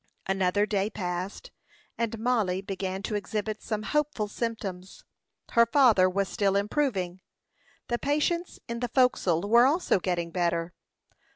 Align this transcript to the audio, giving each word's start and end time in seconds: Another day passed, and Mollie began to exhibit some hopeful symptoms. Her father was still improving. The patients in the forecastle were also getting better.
Another 0.25 0.65
day 0.65 0.89
passed, 0.89 1.51
and 1.95 2.17
Mollie 2.17 2.61
began 2.63 3.03
to 3.03 3.13
exhibit 3.13 3.61
some 3.61 3.83
hopeful 3.83 4.27
symptoms. 4.27 5.03
Her 5.51 5.67
father 5.67 6.09
was 6.09 6.27
still 6.27 6.55
improving. 6.55 7.21
The 7.87 7.99
patients 7.99 8.59
in 8.67 8.79
the 8.79 8.89
forecastle 8.89 9.47
were 9.47 9.67
also 9.67 9.99
getting 9.99 10.31
better. 10.31 10.73